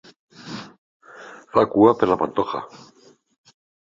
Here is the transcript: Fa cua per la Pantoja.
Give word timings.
Fa 1.55 1.63
cua 1.73 1.91
per 1.99 2.09
la 2.13 2.17
Pantoja. 2.21 2.63